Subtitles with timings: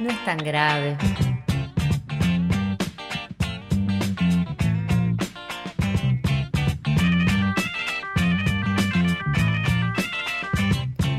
[0.00, 0.96] no es tan grave.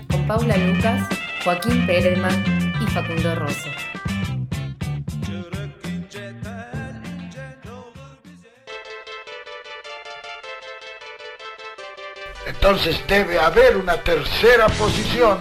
[0.10, 1.08] Con Paula Lucas,
[1.44, 3.70] Joaquín Perelman y Facundo Rosso.
[12.46, 15.40] Entonces debe haber una tercera posición,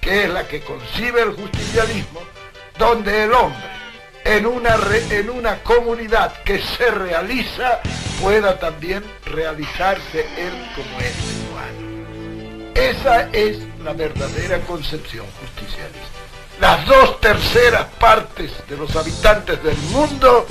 [0.00, 2.20] que es la que concibe el justicialismo,
[2.78, 3.68] donde el hombre,
[4.24, 4.76] en una,
[5.10, 7.80] en una comunidad que se realiza,
[8.20, 11.14] pueda también realizarse él como es
[11.46, 12.72] igual.
[12.74, 16.26] Esa es la verdadera concepción justicialista.
[16.60, 20.46] Las dos terceras partes de los habitantes del mundo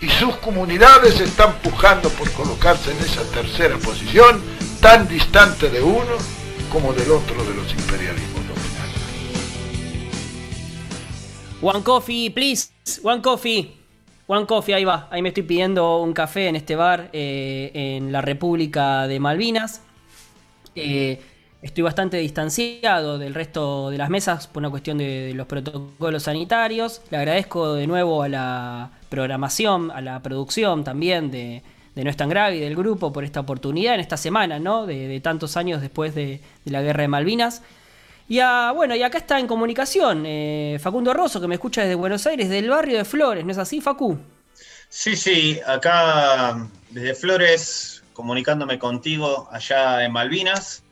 [0.00, 4.42] y sus comunidades están pujando por colocarse en esa tercera posición
[4.80, 6.16] tan distante de uno
[6.70, 8.37] como del otro de los imperialismos
[11.60, 12.70] One coffee, please.
[13.02, 13.74] One coffee.
[14.28, 15.08] One coffee, ahí va.
[15.10, 19.82] Ahí me estoy pidiendo un café en este bar eh, en la República de Malvinas.
[20.76, 21.20] Eh,
[21.60, 27.02] estoy bastante distanciado del resto de las mesas por una cuestión de, los protocolos sanitarios.
[27.10, 31.64] Le agradezco de nuevo a la programación, a la producción también de,
[31.96, 34.86] No es tan grave y del grupo por esta oportunidad en esta semana, ¿no?
[34.86, 37.62] De, tantos años después de, la guerra de Malvinas.
[38.28, 38.40] Y
[38.74, 42.48] bueno, y acá está en comunicación eh, Facundo Rosso, que me escucha desde Buenos Aires,
[42.50, 44.18] del barrio de Flores, ¿no es así, Facu?
[44.90, 50.82] Sí, sí, acá desde Flores, comunicándome contigo allá en Malvinas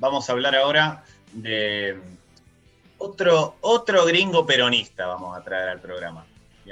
[0.00, 1.96] vamos a hablar ahora de
[2.98, 6.24] otro, otro gringo peronista, vamos a traer al programa.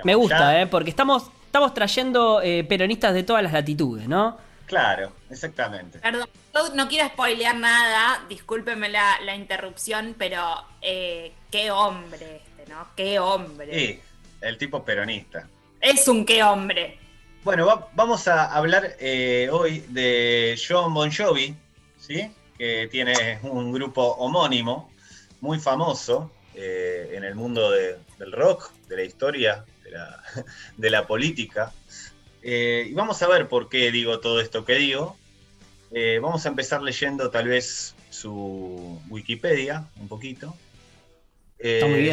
[0.05, 0.67] Me gusta, ¿eh?
[0.67, 4.36] porque estamos, estamos trayendo eh, peronistas de todas las latitudes, ¿no?
[4.69, 5.98] Claro, exactamente.
[5.98, 6.28] Perdón,
[6.74, 12.86] no quiero spoilear nada, discúlpeme la, interrupción, pero eh, qué hombre este, ¿no?
[12.94, 13.72] Qué hombre.
[13.72, 14.00] Sí,
[14.42, 15.48] el tipo peronista.
[15.80, 16.98] Es un qué hombre.
[17.44, 21.56] Bueno, vamos a hablar eh, hoy de John Bon Jovi,
[21.98, 22.30] ¿sí?
[22.58, 24.90] que tiene un grupo homónimo
[25.40, 29.64] muy famoso eh, en el mundo del rock, de la historia,
[30.77, 31.73] de la, política.
[32.42, 35.16] Eh, y vamos a ver por qué digo todo esto que digo.
[35.90, 40.54] Eh, vamos a empezar leyendo tal vez su Wikipedia un poquito.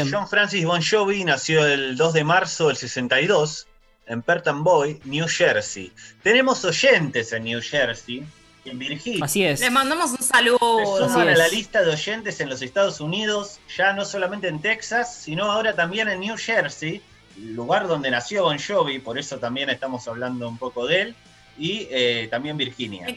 [0.10, 3.68] John Francis Bon Jovi nació el 2 de marzo del 62
[4.08, 5.92] en Perton Boy, New Jersey.
[6.24, 8.26] Tenemos oyentes en New Jersey,
[8.66, 9.26] en Virginia.
[9.26, 9.60] Así es.
[9.60, 10.98] Les mandamos un saludo.
[10.98, 14.62] Se suman a la lista de oyentes en los Estados Unidos, ya no solamente en
[14.62, 17.02] Texas, sino ahora también en New Jersey,
[17.38, 21.16] lugar donde nació Bon Jovi, por eso también estamos hablando un poco de él,
[21.58, 23.08] y eh, también Virginia.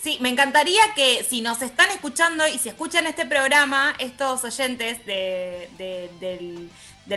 [0.00, 5.04] Sí, me encantaría que si nos están escuchando y si escuchan este programa, estos oyentes
[5.04, 6.70] del,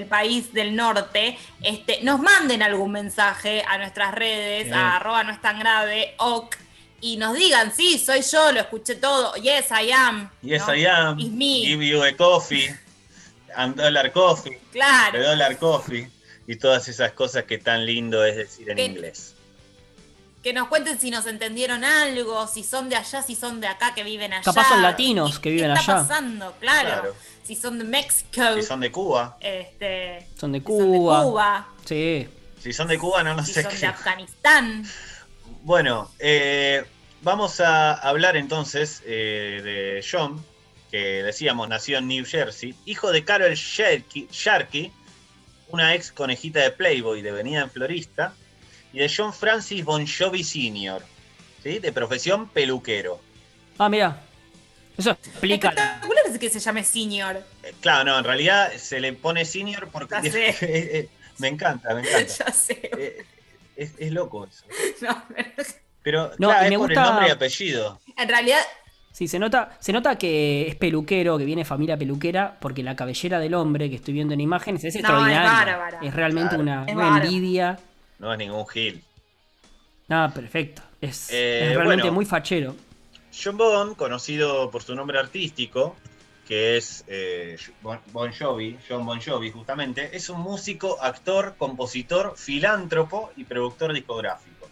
[0.09, 5.41] país del norte, este, nos manden algún mensaje a nuestras redes, a arroba no es
[5.41, 6.55] tan grave, ok,
[7.01, 10.29] y nos digan, sí, soy yo, lo escuché todo, yes, I am.
[10.41, 11.17] Yes, I am.
[11.17, 11.65] me.
[11.65, 12.75] Give you a coffee.
[13.55, 14.59] And dollar coffee.
[14.71, 15.21] Claro.
[15.21, 16.09] dollar coffee.
[16.47, 19.35] Y todas esas cosas que tan lindo es decir en inglés
[20.43, 23.93] que nos cuenten si nos entendieron algo, si son de allá, si son de acá
[23.93, 24.43] que viven allá.
[24.43, 25.75] Capaz son latinos que viven allá.
[25.75, 26.55] ¿Qué está pasando?
[26.59, 27.15] Claro.
[27.43, 28.41] Si son de México.
[28.55, 29.37] Si son de Cuba.
[29.41, 30.83] Este, son de Cuba.
[30.83, 31.67] Son de Cuba.
[31.85, 32.27] Sí.
[32.61, 33.63] Si son de Cuba, no, no si sé.
[33.63, 34.85] Si son de Afganistán.
[35.63, 36.85] Bueno, eh,
[37.21, 40.43] vamos a hablar entonces eh, de John,
[40.89, 44.91] que decíamos nació en New Jersey, hijo de Carol Sharkey,
[45.69, 48.33] una ex conejita de Playboy devenida en florista
[48.91, 51.03] y de John Francis Bon Jovi Sr.,
[51.63, 51.79] ¿sí?
[51.79, 53.19] de profesión peluquero.
[53.77, 54.21] Ah, mira.
[54.97, 55.69] Eso explica.
[55.69, 57.41] Espectacular es que se llame Senior.
[57.63, 60.15] Eh, claro, no, en realidad se le pone Senior porque.
[60.23, 62.27] Eh, eh, me encanta, me encanta.
[62.45, 63.25] ya sé.
[63.77, 64.65] es, loco eso.
[65.01, 65.23] No,
[66.01, 68.01] pero no, claro, es por el nombre y apellido.
[68.17, 68.59] En realidad,
[69.19, 73.37] Sí, se nota, se nota que es peluquero, que viene familia peluquera, porque la cabellera
[73.37, 75.99] del hombre que estoy viendo en imágenes es extraordinaria.
[76.01, 77.77] Es, realmente una, envidia.
[78.17, 79.03] No es ningún Gil.
[80.07, 80.83] Ah, perfecto.
[81.01, 82.77] Es, eh, realmente muy fachero.
[83.37, 85.97] John Bon, conocido por su nombre artístico,
[86.47, 93.31] que es eh, Bon Jovi, John Bon Jovi justamente, es un músico, actor, compositor, filántropo
[93.35, 94.69] y productor discográfico.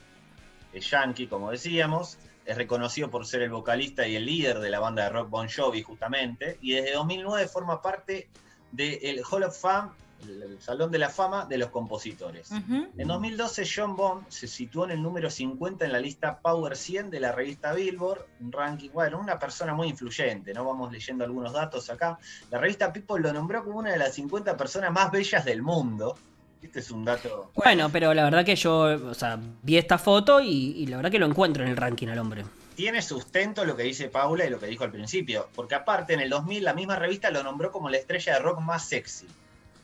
[0.71, 2.17] Es yankee, como decíamos,
[2.47, 5.47] es reconocido por ser el vocalista y el líder de la banda de rock Bon
[5.49, 8.29] Jovi justamente, y desde 2009 forma parte
[8.71, 9.91] del Hall of Fame
[10.25, 12.49] el Salón de la Fama de los Compositores.
[12.51, 17.09] En 2012, John Bond se situó en el número 50 en la lista Power 100
[17.09, 20.65] de la revista Billboard, un ranking, bueno, una persona muy influyente, ¿no?
[20.65, 22.17] Vamos leyendo algunos datos acá.
[22.49, 26.17] La revista People lo nombró como una de las 50 personas más bellas del mundo.
[26.61, 27.51] Este es un dato.
[27.55, 31.11] Bueno, pero la verdad que yo, o sea, vi esta foto y, y la verdad
[31.11, 32.43] que lo encuentro en el ranking al hombre.
[32.75, 36.19] Tiene sustento lo que dice Paula y lo que dijo al principio, porque aparte en
[36.19, 39.27] el 2000 la misma revista lo nombró como la estrella de rock más sexy.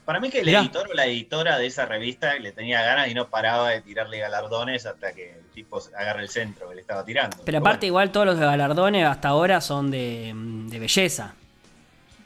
[0.05, 0.59] Para mí que el Mirá.
[0.59, 4.19] editor o la editora de esa revista le tenía ganas y no paraba de tirarle
[4.19, 7.37] galardones hasta que el tipo agarre el centro que le estaba tirando.
[7.45, 11.33] Pero aparte, igual todos los galardones hasta ahora son de, de belleza.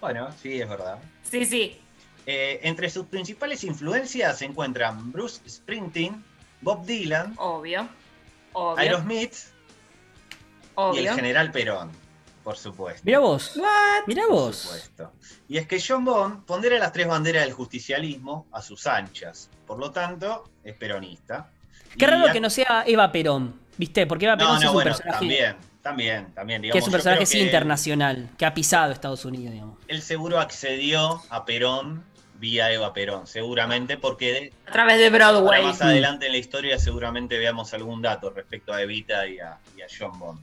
[0.02, 0.98] Bueno, sí, es verdad.
[1.24, 1.80] Sí, sí.
[2.30, 6.24] Eh, entre sus principales influencias se encuentran Bruce Springsteen,
[6.62, 7.88] Bob Dylan, Obvio.
[8.52, 8.78] Obvio.
[8.78, 9.34] Aerosmith
[10.94, 11.90] y el General Perón,
[12.44, 13.02] por supuesto.
[13.06, 14.04] Mira vos, What?
[14.08, 14.56] mira Por vos.
[14.58, 15.12] supuesto.
[15.48, 19.50] Y es que John Bond pondera las tres banderas del justicialismo a sus anchas.
[19.66, 21.50] Por lo tanto, es peronista.
[21.98, 24.06] Qué Y raro a- que no sea Eva Perón, ¿viste?
[24.06, 26.62] Porque Eva Perón No, no, es un bueno, personaje también, también, también.
[26.62, 29.78] que es un personaje que internacional, que ha pisado Estados Unidos, digamos.
[29.88, 32.04] Él seguro accedió a Perón
[32.40, 35.64] vía Eva Perón, seguramente, porque de- A través de Broadway.
[35.64, 39.82] más adelante en la historia seguramente veamos algún dato respecto a Evita y a, y
[39.82, 40.40] a John Bond.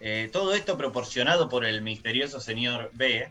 [0.00, 3.28] Eh, todo esto proporcionado por el misterioso señor B,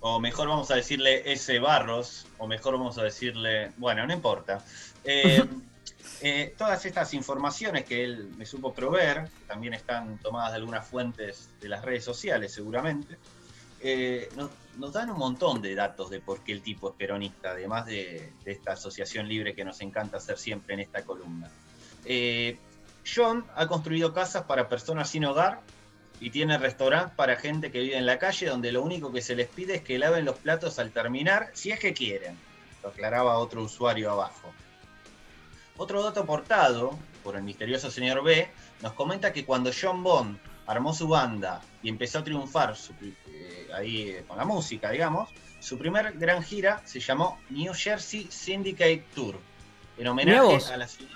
[0.00, 1.58] o mejor vamos a decirle S.
[1.58, 4.62] Barros, o mejor vamos a decirle, bueno, no importa.
[5.02, 5.42] Eh,
[6.20, 10.86] eh, todas estas informaciones que él me supo proveer, que también están tomadas de algunas
[10.86, 13.16] fuentes de las redes sociales seguramente,
[13.80, 17.50] eh, nos, nos dan un montón de datos de por qué el tipo es peronista,
[17.50, 21.50] además de, esta asociación libre que nos encanta hacer siempre en esta columna.
[22.04, 22.58] Eh,
[23.06, 25.60] John ha construido casas para personas sin hogar
[26.20, 29.36] y tiene restaurantes para gente que vive en la calle donde lo único que se
[29.36, 32.36] les pide es que laven los platos al terminar, si es que quieren,
[32.82, 34.52] lo aclaraba otro usuario abajo.
[35.76, 38.48] Otro dato aportado por el misterioso señor B
[38.80, 43.68] nos comenta que cuando John Bond armó su banda y empezó a triunfar su- eh,
[43.74, 45.28] ahí eh, con la música, digamos,
[45.60, 49.38] su primer gran gira se llamó New Jersey Syndicate Tour,
[49.96, 51.10] en homenaje a la ciudad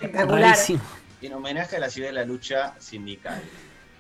[1.21, 3.43] en homenaje a la ciudad de la lucha sindical.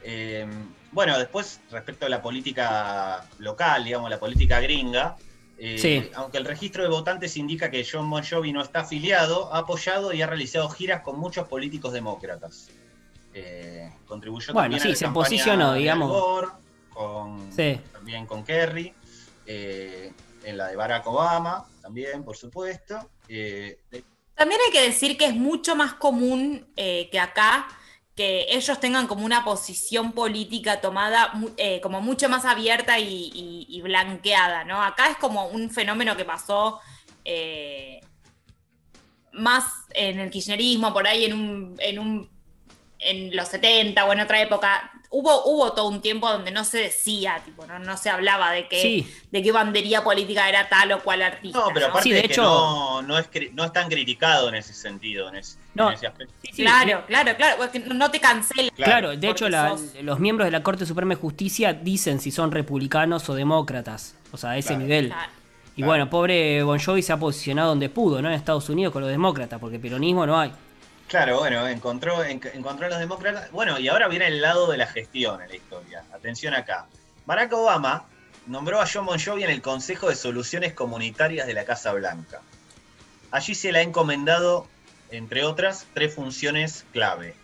[0.02, 0.46] Eh,
[0.92, 5.16] bueno, después, respecto a la política local, digamos, la política gringa,
[5.58, 6.10] eh, Sí.
[6.14, 10.12] aunque el registro de votantes indica que John Bon Jovi no está afiliado, ha apoyado
[10.12, 12.68] y ha realizado giras con muchos políticos demócratas.
[13.40, 16.10] Eh, contribuyó Bueno, también sí, a la se campaña posicionó, digamos.
[16.10, 16.48] Gore,
[16.90, 17.80] con, Sí.
[17.92, 18.92] también con Kerry,
[19.46, 20.12] eh,
[20.44, 22.98] en la de Barack Obama, también, por supuesto.
[23.28, 24.04] Eh, de-
[24.34, 27.68] También hay que decir que es mucho más común eh, que acá
[28.16, 33.66] que ellos tengan como una posición política tomada eh, como mucho más abierta y, y-
[33.68, 34.82] y blanqueada, ¿no?
[34.82, 36.80] Acá es como un fenómeno que pasó
[37.24, 38.00] eh,
[39.32, 42.37] más en el kirchnerismo, por ahí en un, en un
[42.98, 44.90] en los 70 o en otra época.
[45.10, 48.68] Hubo, hubo todo un tiempo donde no se decía, tipo, no, no se hablaba de
[48.68, 49.10] que, Sí.
[49.30, 51.58] de qué bandería política era tal o cual artista.
[51.58, 51.90] No, pero ¿no?
[51.92, 54.74] aparte Sí, de es que hecho- no, no, es, no es tan criticado en ese
[54.74, 55.88] sentido, en ese, No.
[55.88, 56.34] en ese aspecto.
[56.42, 58.70] Sí, sí, Claro, claro, claro, porque no te canceles.
[58.76, 62.20] Claro, de hecho porque la- sos- los miembros de la Corte Suprema de Justicia dicen
[62.20, 64.82] si son republicanos o demócratas, o sea, a ese Claro.
[64.82, 65.06] nivel.
[65.08, 65.32] Claro.
[65.74, 68.28] Y bueno, pobre Bon Jovi se ha posicionado donde pudo, ¿no?
[68.28, 70.52] En Estados Unidos con los demócratas, porque peronismo no hay.
[71.08, 73.50] Claro, bueno, encontró, en- encontró a los demócratas.
[73.50, 76.04] Bueno, y ahora viene el lado de la gestión en la historia.
[76.12, 76.86] Atención acá.
[77.24, 78.04] Barack Obama
[78.46, 82.42] nombró a John Bon en el Consejo de Soluciones Comunitarias de la Casa Blanca.
[83.30, 84.66] Allí se le ha encomendado,
[85.10, 87.34] entre otras, tres funciones clave.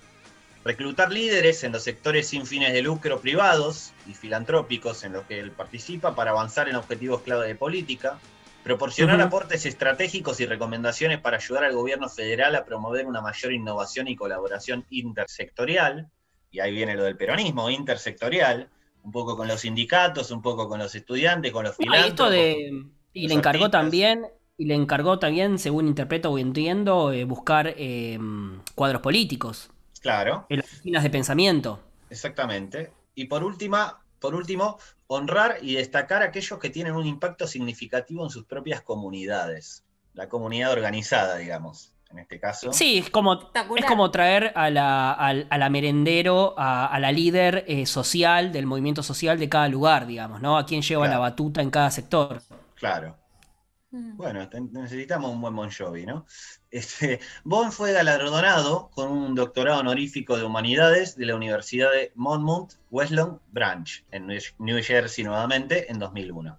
[0.62, 5.38] Reclutar líderes en los sectores sin fines de lucro privados y filantrópicos en los que
[5.38, 8.18] él participa para avanzar en objetivos clave de política.
[8.64, 14.08] Proporcionar aportes estratégicos y recomendaciones para ayudar al gobierno federal a promover una mayor innovación
[14.08, 16.08] y colaboración intersectorial.
[16.50, 18.70] Y ahí viene lo del peronismo, intersectorial.
[19.02, 22.08] Un poco con los sindicatos, un poco con los estudiantes, con los y filántropos.
[22.10, 22.84] esto de.
[23.12, 23.82] Y los le encargó artistas.
[23.82, 24.26] también.
[24.56, 28.18] Y le encargó también, según interpreto o entiendo, eh, buscar eh,
[28.76, 29.68] cuadros políticos
[30.00, 30.46] Claro.
[30.48, 31.80] en las oficinas de pensamiento.
[32.08, 32.92] Exactamente.
[33.16, 38.24] Y por última, por último, honrar y destacar a aquellos que tienen un impacto significativo
[38.24, 39.84] en sus propias comunidades.
[40.14, 42.72] La comunidad organizada, digamos, en este caso.
[42.72, 43.34] Sí, es como,
[43.76, 48.50] es como traer a la, al- a la merendero, a, a la líder eh, social
[48.50, 50.56] del movimiento social de cada lugar, digamos, ¿no?
[50.56, 51.20] A quien lleva Claro.
[51.20, 52.40] la batuta en cada sector.
[52.76, 53.14] Claro.
[53.94, 54.16] Mm.
[54.16, 56.26] Bueno, necesitamos un buen Bon Jovi, ¿no?
[56.72, 62.72] Este, Bon fue galardonado con un doctorado honorífico de humanidades de la Universidad de Monmouth
[62.90, 66.58] Wesleyan Branch, en New Jersey nuevamente, en 2001.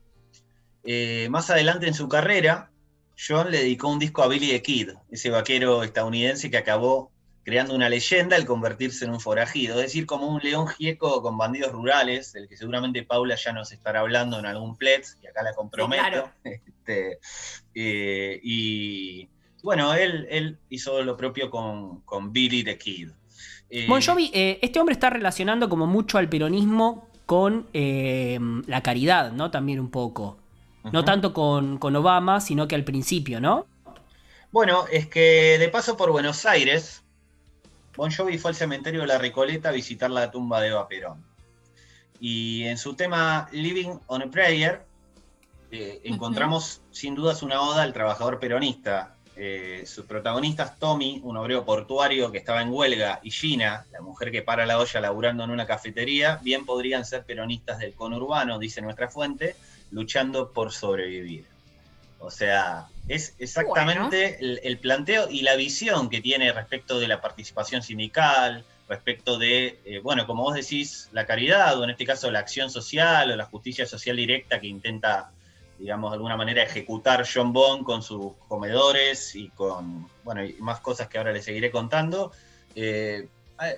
[0.85, 2.71] Eh, más adelante en su carrera,
[3.17, 7.11] John le dedicó un disco a Billy the Kid, ese vaquero estadounidense que acabó
[7.45, 11.37] creando una leyenda al convertirse en un forajido, es decir, como un león gieco con
[11.37, 15.43] bandidos rurales, del que seguramente Paula ya nos estará hablando en algún Pletz, y acá
[15.43, 16.31] la comprometo.
[16.85, 17.19] Este,
[17.73, 19.27] eh, y
[19.63, 23.09] bueno, él, él, hizo lo propio con, con Billy the Kid.
[23.69, 29.31] Eh, bon Jovi, eh, este hombre está relacionando como mucho al peronismo con la caridad,
[29.31, 29.49] ¿no?
[29.49, 30.37] También un poco.
[30.91, 33.65] No tanto con, con Obama, sino que al principio, ¿no?
[34.51, 37.03] Bueno, es que de paso por Buenos Aires,
[37.95, 41.23] Bon Jovi fue al cementerio de la Recoleta a visitar la tumba de Eva Perón.
[42.19, 44.85] Y en su tema Living on a Prayer
[45.71, 49.15] eh, encontramos sin dudas una oda al trabajador peronista.
[49.37, 54.31] Eh, sus protagonistas, Tommy, un obrero portuario que estaba en huelga, y Gina, la mujer
[54.31, 58.81] que para la olla laburando en una cafetería, bien podrían ser peronistas del conurbano, dice
[58.81, 59.57] nuestra fuente,
[59.91, 61.54] luchando por sobrevivir.
[62.19, 67.83] O sea, es exactamente el, planteo y la visión que tiene respecto de la participación
[67.83, 72.39] sindical, respecto de, eh, bueno, como vos decís, la caridad, o en este caso la
[72.39, 75.31] acción social o la justicia social directa que intenta,
[75.77, 80.79] digamos, de alguna manera ejecutar John Bond con sus comedores y con, bueno, y más
[80.79, 82.31] cosas que ahora les seguiré contando,
[82.75, 83.27] eh,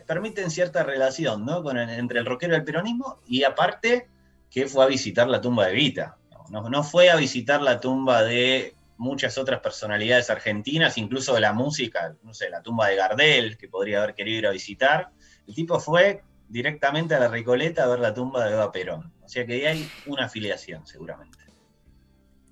[0.06, 1.64] permiten cierta relación, ¿no?
[1.64, 4.08] Con entre el rockero y el peronismo y aparte
[4.50, 6.17] que fue a visitar la tumba de Vita.
[6.50, 12.16] No fue a visitar la tumba de muchas otras personalidades argentinas, incluso de la música,
[12.24, 15.12] no sé, la tumba de Gardel, que podría haber querido ir a visitar.
[15.48, 19.12] El tipo fue directamente a la Recoleta a ver la tumba de Eva Perón.
[19.24, 21.38] O sea que ahí hay una afiliación, seguramente.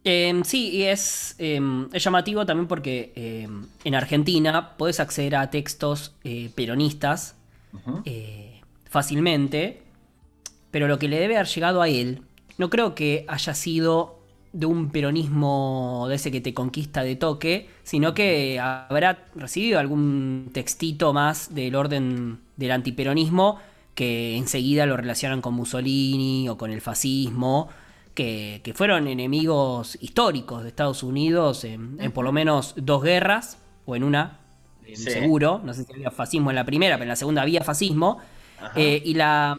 [0.04, 5.50] Em, sí, y es, em, es, llamativo también porque em, en Argentina puedes acceder a
[5.50, 7.36] textos eh, peronistas
[8.06, 9.82] eh, fácilmente,
[10.70, 12.22] pero lo que le debe haber llegado a él,
[12.58, 14.20] no creo que haya sido
[14.54, 20.50] de un peronismo de ese que te conquista de toque, sino que habrá recibido algún
[20.54, 23.60] textito más del orden del antiperonismo
[23.96, 27.70] que enseguida lo relacionan con Mussolini o con el fascismo,
[28.14, 34.04] que, fueron enemigos históricos de Estados Unidos en, por lo menos dos guerras, o en
[34.04, 34.40] una,
[34.94, 38.20] seguro, no sé si había fascismo en la primera, pero en la segunda había fascismo,
[38.76, 39.58] eh, y la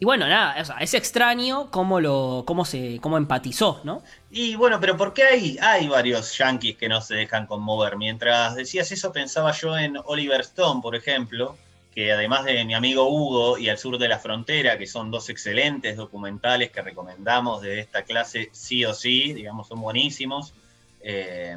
[0.00, 4.00] y bueno, nada, es extraño cómo lo, cómo se, cómo empatizó, ¿no?
[4.30, 7.96] Y bueno, pero ¿por qué hay, hay varios yankees que no se dejan conmover?
[7.96, 11.56] Mientras decías eso, pensaba yo en Oliver Stone, por ejemplo,
[11.92, 15.30] que además de mi amigo Hugo y Al Sur de la Frontera, que son dos
[15.30, 20.54] excelentes documentales que recomendamos de esta clase sí o sí, digamos, son buenísimos.
[21.00, 21.56] Eh,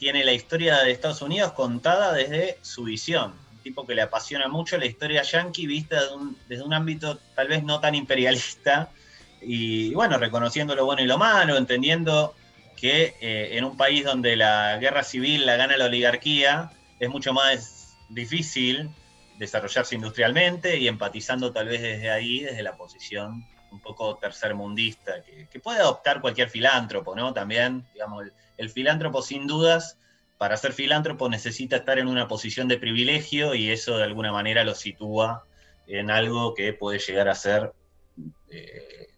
[0.00, 4.78] tiene la historia de Estados Unidos contada desde su visión tipo que le apasiona mucho
[4.78, 6.00] la historia yankee vista
[6.48, 8.90] desde un, ámbito tal vez no tan imperialista
[9.40, 12.32] y bueno, reconociendo lo bueno y lo malo, entendiendo
[12.76, 16.70] que eh, en un país donde la guerra civil la gana la oligarquía,
[17.00, 18.88] es mucho más difícil
[19.36, 25.48] desarrollarse industrialmente y empatizando tal vez desde ahí, desde la posición un poco tercermundista, que,
[25.48, 27.34] que puede adoptar cualquier filántropo, ¿no?
[27.34, 28.26] También, digamos,
[28.58, 29.98] el filántropo sin dudas
[30.38, 34.64] para ser filántropo necesita estar en una posición de privilegio y eso de alguna manera
[34.64, 35.44] lo sitúa
[35.86, 37.72] en algo que puede llegar a ser
[38.50, 39.08] eh,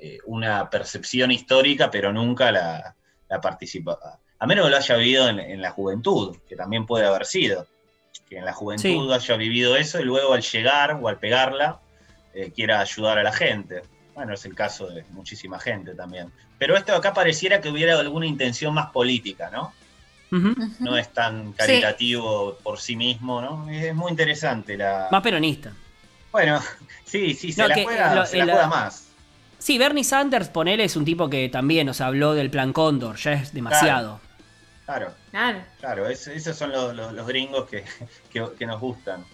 [0.00, 2.94] eh, una percepción histórica, pero nunca la,
[3.28, 3.98] la participa.
[4.38, 7.66] A menos que lo haya vivido en, la juventud, que también puede haber sido.
[8.28, 11.80] Que en la juventud haya vivido eso y luego al llegar o al pegarla
[12.34, 13.82] eh, quiera ayudar a la gente.
[14.14, 16.32] Bueno, es el caso de muchísima gente también.
[16.58, 19.72] Pero esto acá pareciera que hubiera alguna intención más política, ¿no?
[20.80, 23.68] No es tan caritativo por sí mismo, ¿no?
[23.70, 25.08] Es muy interesante la...
[25.10, 25.72] Más peronista.
[26.32, 26.60] Bueno,
[27.04, 29.08] sí, sí, se, la, juega, más.
[29.58, 33.34] Sí, Bernie Sanders, ponele, es un tipo que también nos habló del plan Cóndor, ya
[33.34, 34.20] es demasiado.
[34.84, 37.68] Claro, claro, claro, esos son los, gringos
[38.30, 39.24] que, nos gustan.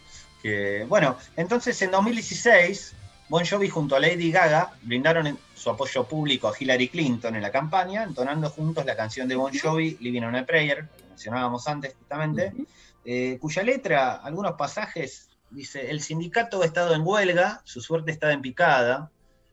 [0.42, 2.94] Que, bueno, entonces en 2016,
[3.30, 7.52] Bon Jovi junto a Lady Gaga brindaron su apoyo público a Hillary Clinton en la
[7.52, 11.94] campaña, entonando juntos la canción de Bon Jovi, Living on a Prayer, que mencionábamos antes
[11.94, 12.52] justamente,
[13.04, 18.32] eh, cuya letra, algunos pasajes, dice, el sindicato ha estado en huelga, su suerte está
[18.32, 19.12] en picada,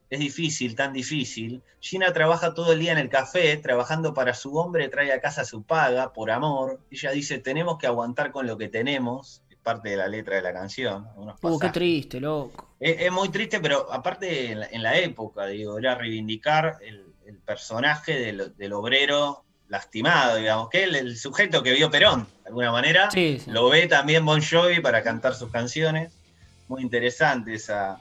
[0.09, 1.61] es difícil, tan difícil.
[1.79, 5.45] Gina trabaja todo el día en el café, trabajando para su hombre, trae a casa
[5.45, 6.79] su paga, por amor.
[6.89, 10.53] Ella dice, tenemos que aguantar con lo que tenemos, parte de la letra de la
[10.53, 11.05] canción.
[11.41, 12.75] Uh, qué triste, loco.
[12.79, 17.05] Es, muy triste, pero aparte en la, época, digo, era reivindicar el,
[17.45, 23.09] personaje del, obrero lastimado, digamos, que el, el, sujeto que vio Perón, de alguna manera,
[23.47, 26.13] lo ve también Bon Jovi para cantar sus canciones.
[26.69, 27.99] Muy interesante esa,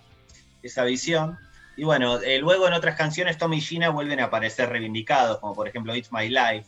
[0.63, 1.37] esa visión.
[1.77, 5.55] Y bueno, eh, luego en otras canciones Tommy y Gina vuelven a aparecer reivindicados, como
[5.57, 6.67] por ejemplo It's My Life,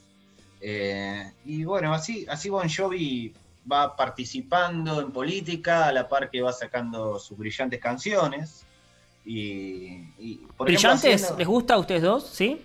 [0.60, 3.32] Eh, y bueno, así, así Bon Jovi
[3.70, 8.64] va participando en política a la par que va sacando sus brillantes canciones.
[9.24, 11.14] Y, y, por ejemplo, ¿Brillantes?
[11.22, 12.26] haciendo- ¿Les gusta a ustedes dos?
[12.26, 12.64] ¿Sí?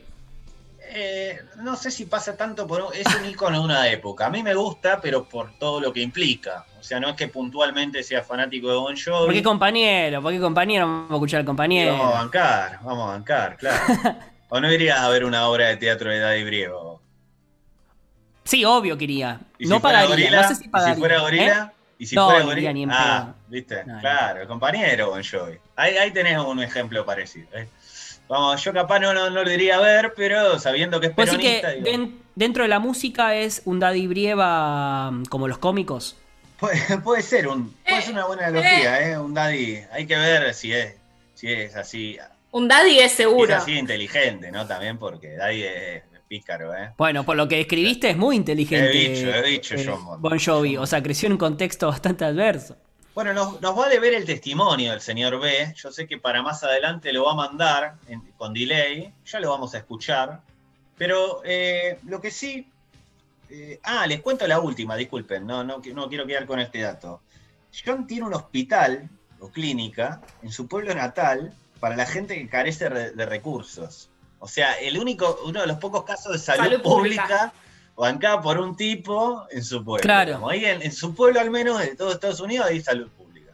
[0.96, 4.28] Eh, no sé si pasa tanto por un- es un icono de una época.
[4.28, 6.66] A mí me gusta, pero por todo lo que implica.
[6.80, 9.26] O sea, no es que puntualmente sea fanático de Bon Jovi.
[9.26, 10.22] ¿Por qué compañero?
[10.22, 10.86] ¿Por qué compañero?
[10.86, 11.92] Vamos a escuchar al Y compañero.
[11.98, 13.82] Vamos a bancar, vamos a bancar, claro.
[14.50, 16.93] ¿O no irías a ver una obra de teatro de Daddy Briego?
[18.44, 19.40] Sí, obvio que iría.
[19.58, 20.26] ¿Y si No fuera pagaría.
[20.28, 20.42] gorila?
[20.42, 20.96] No sé si ¿Y pagaría.
[20.96, 21.20] si fuera ¿eh?
[21.22, 21.74] gorila?
[22.00, 22.74] ¿Y si No, fuera no gorila?
[22.74, 23.36] ni en ah, pedo.
[23.50, 24.00] viste, No, no.
[24.02, 25.58] claro, el compañero Bon Jovi.
[25.76, 27.48] Ahí, ahí tenés un ejemplo parecido.
[27.54, 27.68] ¿eh?
[28.28, 31.30] Vamos, yo capaz no, no, no lo diría a ver, pero sabiendo que es Pues
[31.30, 35.48] sí que peronista, digo, den- dentro de la música es un Daddy Brieva mm, como
[35.48, 36.18] los cómicos.
[36.60, 39.18] puede, puede ser un, puede ser una buena analogía, ¿eh?
[39.18, 39.80] Un daddy.
[39.92, 40.96] Hay que ver si es,
[41.36, 42.18] si es así,
[42.52, 43.54] Un daddy es si seguro.
[43.56, 44.66] es así inteligente, ¿no?
[44.68, 46.04] También porque daddy es
[46.38, 46.94] pícaro, ¿eh?
[46.98, 48.90] Bueno, por lo que describiste es muy inteligente.
[48.90, 50.20] He dicho, he dicho John Bon.
[50.22, 50.78] Bon Jovi.
[50.78, 52.76] O sea, creció en un contexto bastante adverso.
[53.14, 55.74] Bueno, nos, nos vale ver el testimonio del señor B.
[55.76, 59.14] Yo sé que para más adelante lo va a mandar en- con delay.
[59.26, 60.42] Ya lo vamos a escuchar.
[60.98, 62.68] Pero eh, lo que sí.
[63.52, 65.46] eh, ah, les cuento la última, disculpen.
[65.46, 67.22] No, no, no quiero quedar con este dato.
[67.86, 69.08] John tiene un hospital
[69.40, 74.10] o clínica en su pueblo natal para la gente que carece de recursos.
[74.44, 77.24] O sea, el único, uno de los pocos casos de salud, Salud pública.
[77.24, 77.54] pública
[77.96, 80.02] bancada por un tipo en su pueblo.
[80.02, 80.34] Claro.
[80.34, 83.54] Como ahí en, en su pueblo, al menos de todo Estados Unidos, hay salud pública.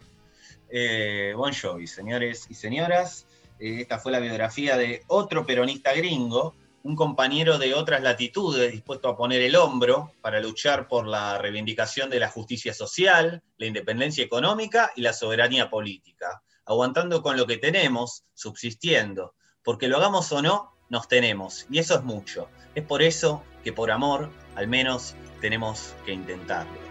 [0.67, 3.27] Eh, bon Jovi, señores y señoras.
[3.59, 9.09] Eh, esta fue la biografía de otro peronista gringo, un compañero de otras latitudes, dispuesto
[9.09, 14.23] a poner el hombro para luchar por la reivindicación de la justicia social, la independencia
[14.23, 20.41] económica y la soberanía política, aguantando con lo que tenemos, subsistiendo, porque lo hagamos o
[20.41, 22.49] no, nos tenemos, y eso es mucho.
[22.75, 26.88] Es por eso que por amor, al menos, tenemos que intentarlo.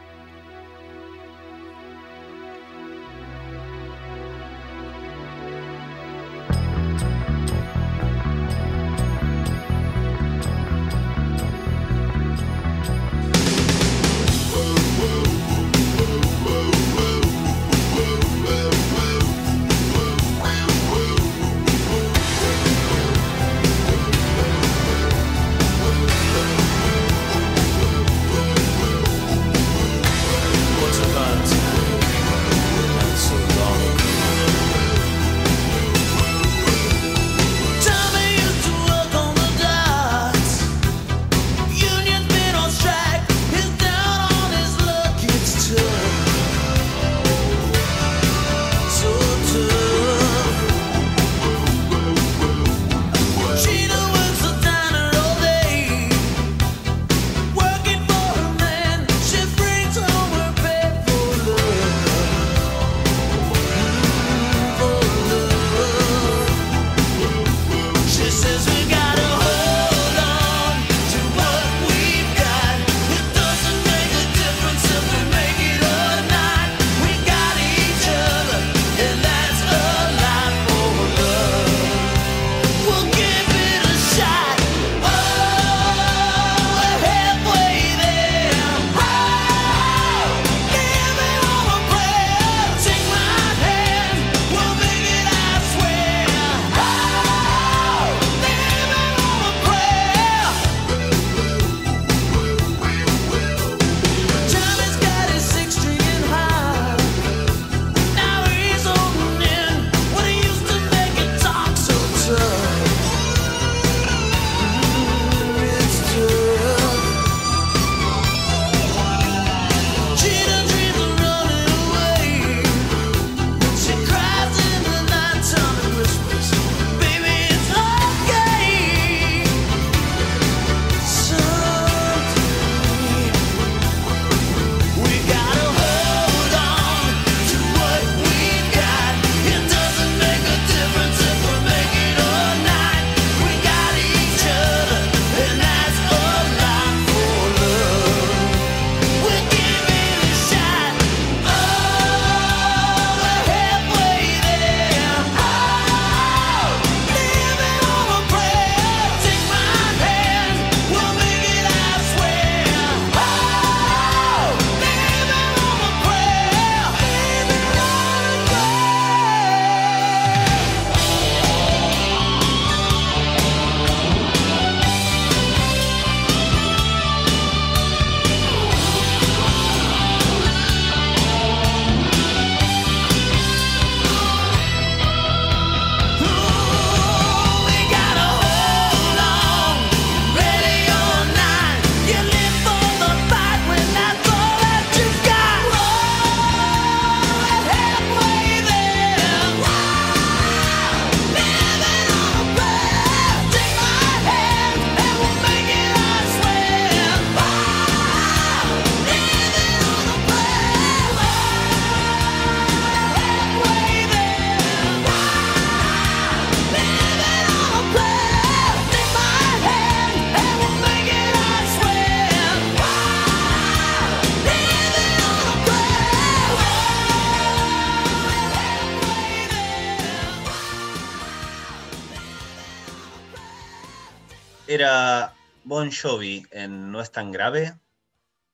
[235.79, 237.79] Bon Jovi en No es tan grave,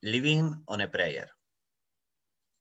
[0.02, 1.33] Living on a Prayer.